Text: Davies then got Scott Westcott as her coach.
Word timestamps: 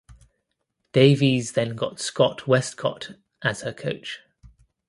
Davies 0.93 1.51
then 1.51 1.75
got 1.75 1.99
Scott 1.99 2.47
Westcott 2.47 3.11
as 3.43 3.61
her 3.61 3.71
coach. 3.71 4.21